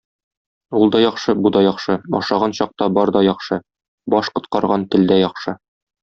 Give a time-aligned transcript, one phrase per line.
[0.77, 3.59] Ул да яхшы, бу да яхшы, ашаган чакта бар да яхшы,
[4.15, 5.55] баш коткарган тел дә яхшы.